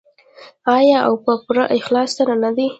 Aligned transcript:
آیا 0.77 0.99
او 1.07 1.13
په 1.23 1.33
پوره 1.43 1.65
اخلاص 1.77 2.09
سره 2.17 2.33
نه 2.43 2.49
دی؟ 2.57 2.67